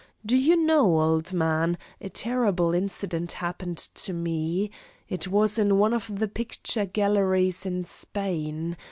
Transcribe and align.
Do 0.25 0.35
you 0.35 0.55
know, 0.55 0.99
old 0.99 1.31
man, 1.31 1.77
a 2.01 2.09
terrible 2.09 2.73
incident 2.73 3.33
happened 3.33 3.77
to 3.77 4.13
me? 4.13 4.71
It 5.07 5.27
was 5.27 5.59
in 5.59 5.77
one 5.77 5.93
of 5.93 6.17
the 6.17 6.27
picture 6.27 6.87
galleries 6.87 7.67
in 7.67 7.83
Spain. 7.83 8.77